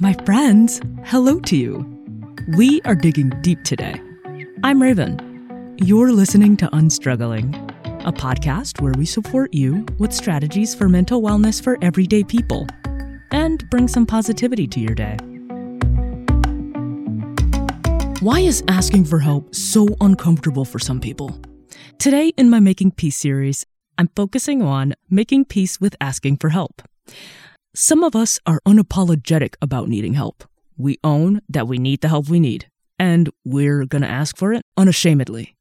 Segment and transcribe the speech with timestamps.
[0.00, 1.84] My friends, hello to you.
[2.56, 4.00] We are digging deep today.
[4.62, 5.74] I'm Raven.
[5.78, 7.52] You're listening to Unstruggling,
[8.06, 12.64] a podcast where we support you with strategies for mental wellness for everyday people
[13.32, 15.16] and bring some positivity to your day.
[18.20, 21.40] Why is asking for help so uncomfortable for some people?
[21.98, 23.66] Today, in my Making Peace series,
[23.98, 26.82] I'm focusing on making peace with asking for help.
[27.74, 30.44] Some of us are unapologetic about needing help.
[30.76, 34.54] We own that we need the help we need, and we're going to ask for
[34.54, 35.54] it unashamedly.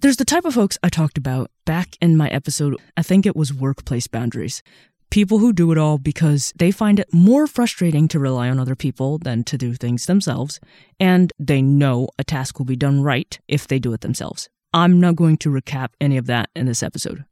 [0.00, 3.36] There's the type of folks I talked about back in my episode, I think it
[3.36, 4.62] was workplace boundaries.
[5.10, 8.74] People who do it all because they find it more frustrating to rely on other
[8.74, 10.58] people than to do things themselves,
[10.98, 14.48] and they know a task will be done right if they do it themselves.
[14.72, 17.24] I'm not going to recap any of that in this episode.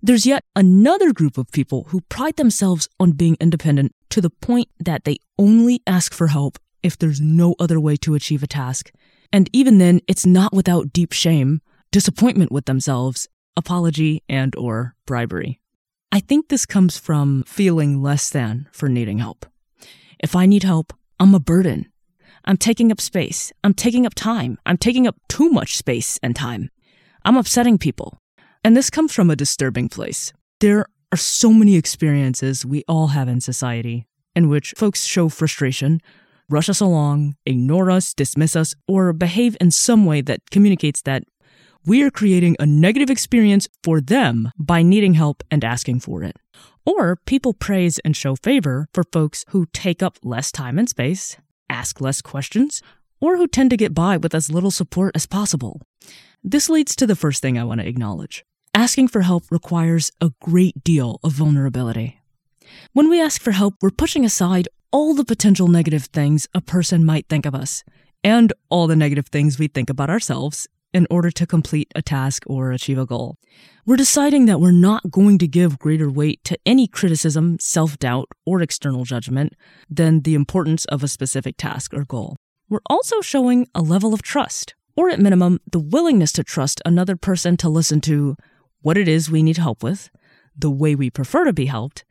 [0.00, 4.68] There's yet another group of people who pride themselves on being independent to the point
[4.78, 8.92] that they only ask for help if there's no other way to achieve a task.
[9.32, 15.60] And even then, it's not without deep shame, disappointment with themselves, apology, and or bribery.
[16.12, 19.46] I think this comes from feeling less than for needing help.
[20.20, 21.90] If I need help, I'm a burden.
[22.44, 23.52] I'm taking up space.
[23.64, 24.58] I'm taking up time.
[24.64, 26.70] I'm taking up too much space and time.
[27.24, 28.20] I'm upsetting people.
[28.64, 30.32] And this comes from a disturbing place.
[30.60, 36.00] There are so many experiences we all have in society in which folks show frustration,
[36.48, 41.24] rush us along, ignore us, dismiss us, or behave in some way that communicates that
[41.86, 46.36] we are creating a negative experience for them by needing help and asking for it.
[46.84, 51.36] Or people praise and show favor for folks who take up less time and space,
[51.70, 52.82] ask less questions,
[53.20, 55.80] or who tend to get by with as little support as possible.
[56.42, 58.44] This leads to the first thing I want to acknowledge.
[58.74, 62.20] Asking for help requires a great deal of vulnerability.
[62.92, 67.04] When we ask for help, we're pushing aside all the potential negative things a person
[67.04, 67.84] might think of us,
[68.24, 72.44] and all the negative things we think about ourselves in order to complete a task
[72.46, 73.36] or achieve a goal.
[73.84, 78.28] We're deciding that we're not going to give greater weight to any criticism, self doubt,
[78.46, 79.54] or external judgment
[79.90, 82.36] than the importance of a specific task or goal.
[82.68, 87.16] We're also showing a level of trust, or at minimum, the willingness to trust another
[87.16, 88.36] person to listen to
[88.82, 90.10] what it is we need help with,
[90.56, 92.04] the way we prefer to be helped,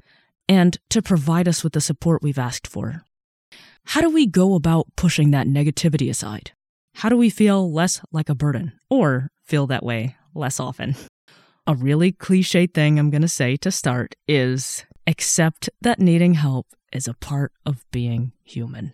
[0.49, 3.03] and to provide us with the support we've asked for.
[3.85, 6.51] How do we go about pushing that negativity aside?
[6.95, 10.95] How do we feel less like a burden or feel that way less often?
[11.67, 16.67] A really cliche thing I'm going to say to start is accept that needing help
[16.91, 18.93] is a part of being human.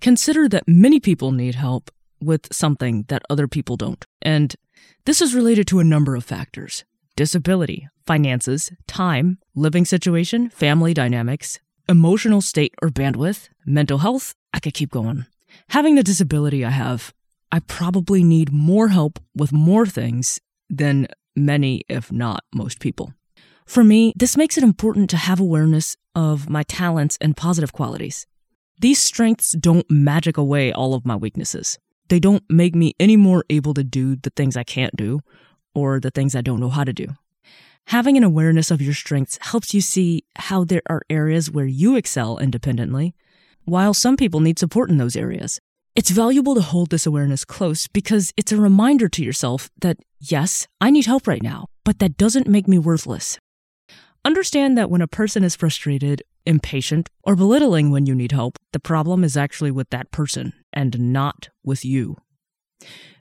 [0.00, 4.04] Consider that many people need help with something that other people don't.
[4.22, 4.54] And
[5.04, 6.84] this is related to a number of factors
[7.16, 14.34] disability, finances, time, living situation, family dynamics, emotional state or bandwidth, mental health.
[14.52, 15.26] I could keep going.
[15.70, 17.14] Having the disability I have
[17.52, 23.14] I probably need more help with more things than many, if not most people.
[23.66, 28.26] For me, this makes it important to have awareness of my talents and positive qualities.
[28.80, 31.78] These strengths don't magic away all of my weaknesses.
[32.08, 35.20] They don't make me any more able to do the things I can't do
[35.74, 37.08] or the things I don't know how to do.
[37.86, 41.96] Having an awareness of your strengths helps you see how there are areas where you
[41.96, 43.14] excel independently,
[43.64, 45.60] while some people need support in those areas.
[45.94, 50.66] It's valuable to hold this awareness close because it's a reminder to yourself that, yes,
[50.80, 53.38] I need help right now, but that doesn't make me worthless.
[54.26, 58.80] Understand that when a person is frustrated, impatient, or belittling when you need help, the
[58.80, 62.16] problem is actually with that person and not with you.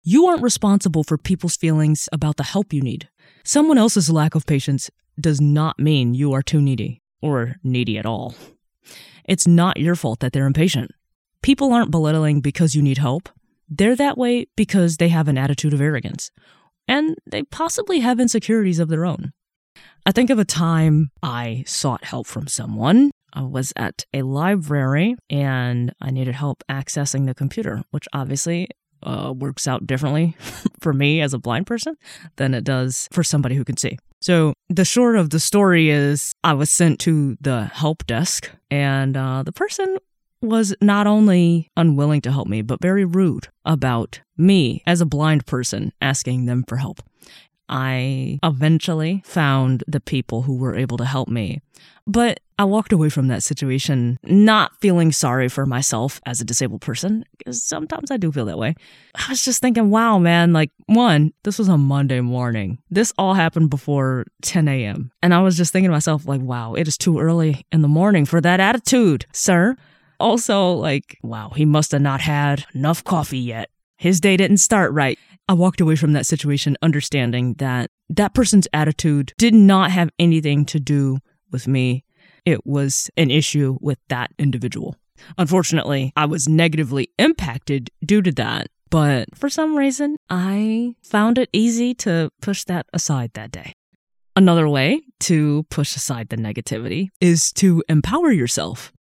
[0.02, 3.08] You aren't responsible for people's feelings about the help you need.
[3.44, 4.90] Someone else's lack of patience
[5.22, 8.34] does not mean you are too needy or needy at all.
[9.26, 10.90] It's not your fault that they're impatient.
[11.44, 13.30] People aren't belittling because you need help.
[13.70, 16.32] They're that way because they have an attitude of arrogance.
[16.88, 19.34] And they possibly have insecurities of their own.
[20.06, 23.10] I think of a time I sought help from someone.
[23.34, 28.70] I was at a library and I needed help accessing the computer, which obviously
[29.02, 30.36] uh, works out differently
[30.80, 31.96] for me as a blind person
[32.36, 33.98] than it does for somebody who can see.
[34.22, 39.16] So, the short of the story is I was sent to the help desk, and
[39.16, 39.98] uh, the person
[40.42, 45.46] was not only unwilling to help me, but very rude about me as a blind
[45.46, 47.02] person asking them for help.
[47.68, 51.62] I eventually found the people who were able to help me.
[52.08, 56.82] But I walked away from that situation not feeling sorry for myself as a disabled
[56.82, 58.76] person, because sometimes I do feel that way.
[59.16, 62.78] I was just thinking, wow, man, like, one, this was a Monday morning.
[62.92, 65.12] This all happened before 10 a.m.
[65.24, 67.88] And I was just thinking to myself, like, wow, it is too early in the
[67.88, 69.76] morning for that attitude, sir.
[70.20, 73.70] Also, like, wow, he must have not had enough coffee yet.
[73.98, 75.18] His day didn't start right.
[75.48, 80.66] I walked away from that situation understanding that that person's attitude did not have anything
[80.66, 81.20] to do
[81.52, 82.04] with me.
[82.46, 84.96] It was an issue with that individual.
[85.38, 91.50] Unfortunately, I was negatively impacted due to that, but for some reason, I found it
[91.54, 93.74] easy to push that aside that day.
[94.36, 98.92] Another way to push aside the negativity is to empower yourself.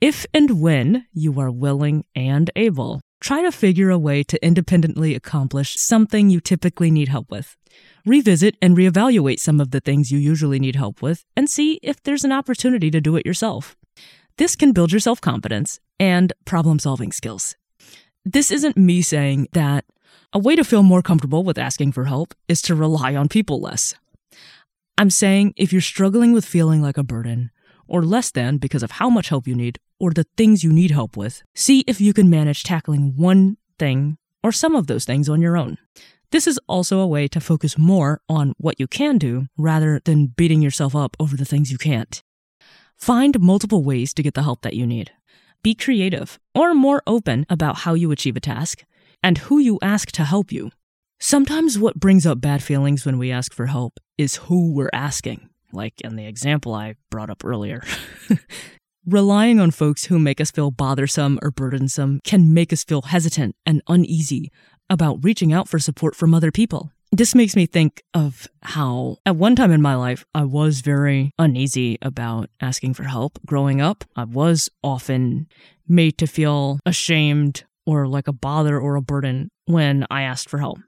[0.00, 5.12] If and when you are willing and able, try to figure a way to independently
[5.12, 7.56] accomplish something you typically need help with.
[8.04, 12.00] Revisit and reevaluate some of the things you usually need help with and see if
[12.04, 13.76] there's an opportunity to do it yourself.
[14.38, 17.56] This can build your self confidence and problem solving skills.
[18.24, 19.84] This isn't me saying that
[20.32, 23.60] a way to feel more comfortable with asking for help is to rely on people
[23.60, 23.96] less.
[24.98, 27.50] I'm saying if you're struggling with feeling like a burden,
[27.88, 30.90] or less than because of how much help you need, or the things you need
[30.90, 35.28] help with, see if you can manage tackling one thing or some of those things
[35.28, 35.78] on your own.
[36.30, 40.26] This is also a way to focus more on what you can do rather than
[40.26, 42.22] beating yourself up over the things you can't.
[42.96, 45.12] Find multiple ways to get the help that you need.
[45.62, 48.84] Be creative or more open about how you achieve a task
[49.22, 50.70] and who you ask to help you.
[51.18, 55.48] Sometimes what brings up bad feelings when we ask for help is who we're asking,
[55.72, 57.82] like in the example I brought up earlier.
[59.06, 63.54] Relying on folks who make us feel bothersome or burdensome can make us feel hesitant
[63.64, 64.50] and uneasy
[64.90, 66.90] about reaching out for support from other people.
[67.12, 71.30] This makes me think of how, at one time in my life, I was very
[71.38, 73.38] uneasy about asking for help.
[73.46, 75.46] Growing up, I was often
[75.86, 80.58] made to feel ashamed or like a bother or a burden when I asked for
[80.58, 80.78] help.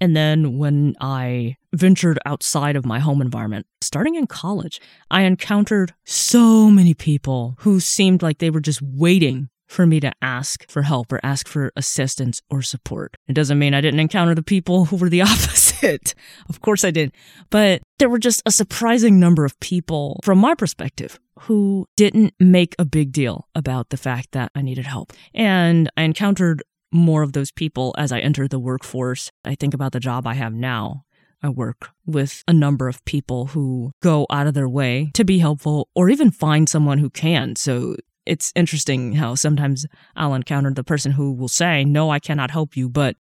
[0.00, 4.80] And then when I ventured outside of my home environment, starting in college,
[5.10, 10.12] I encountered so many people who seemed like they were just waiting for me to
[10.22, 13.16] ask for help or ask for assistance or support.
[13.28, 16.14] It doesn't mean I didn't encounter the people who were the opposite.
[16.48, 17.12] of course I did.
[17.50, 22.74] But there were just a surprising number of people, from my perspective, who didn't make
[22.78, 25.12] a big deal about the fact that I needed help.
[25.34, 26.62] And I encountered
[26.92, 29.30] more of those people as I enter the workforce.
[29.44, 31.04] I think about the job I have now.
[31.42, 35.38] I work with a number of people who go out of their way to be
[35.38, 37.54] helpful or even find someone who can.
[37.54, 37.96] So
[38.26, 39.86] it's interesting how sometimes
[40.16, 43.16] I'll encounter the person who will say, No, I cannot help you, but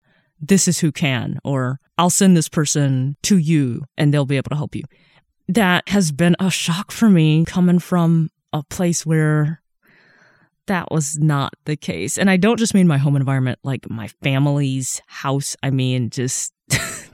[0.40, 4.50] this is who can, or I'll send this person to you and they'll be able
[4.50, 4.82] to help you.
[5.48, 9.61] That has been a shock for me coming from a place where
[10.66, 12.18] that was not the case.
[12.18, 15.56] And I don't just mean my home environment, like my family's house.
[15.62, 16.52] I mean, just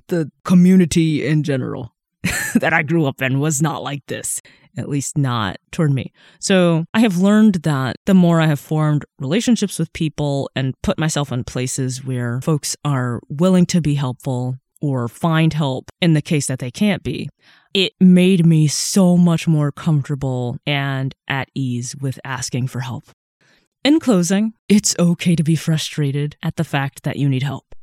[0.08, 1.94] the community in general
[2.54, 4.40] that I grew up in was not like this
[4.78, 6.12] at least not toward me.
[6.38, 10.98] So I have learned that the more I have formed relationships with people and put
[10.98, 16.22] myself in places where folks are willing to be helpful or find help in the
[16.22, 17.28] case that they can't be,
[17.74, 23.04] it made me so much more comfortable and at ease with asking for help.
[23.88, 27.74] In closing, it's okay to be frustrated at the fact that you need help.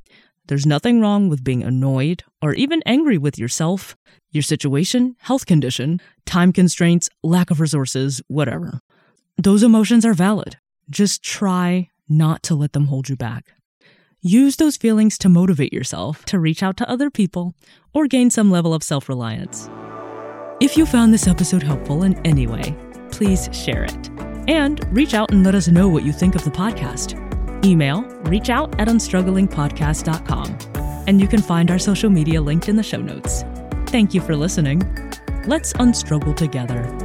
[0.46, 3.98] There's nothing wrong with being annoyed or even angry with yourself,
[4.30, 8.82] your situation, health condition, time constraints, lack of resources, whatever.
[9.36, 10.58] Those emotions are valid.
[10.92, 13.54] Just try not to let them hold you back.
[14.22, 17.56] Use those feelings to motivate yourself to reach out to other people
[17.96, 19.72] or gain some level of self reliance.
[20.62, 22.76] If you found this episode helpful in any way,
[23.10, 24.35] please share it.
[24.48, 27.22] And reach out and let us know what you think of the podcast.
[27.66, 32.84] Email reach out at unstrugglingpodcast.com, and you can find our social media linked in the
[32.84, 33.44] show notes.
[33.88, 34.84] Thank you for listening.
[35.48, 37.05] Let's unstruggle together.